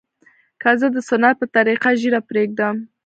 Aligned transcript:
که 0.61 0.71
زه 0.79 0.87
د 0.95 0.97
سنت 1.09 1.35
په 1.39 1.47
طريقه 1.55 1.89
ږيره 2.01 2.19
پرېږدم. 2.29 2.75